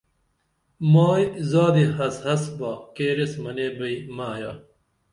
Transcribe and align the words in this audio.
مائی 0.93 1.25
زادی 1.49 1.85
حس 1.97 2.17
حس 2.25 2.43
با 2.57 2.71
کیریس 2.95 3.33
منے 3.43 3.67
بئی 3.77 3.95
مہ 4.15 4.25
آیا 4.33 4.51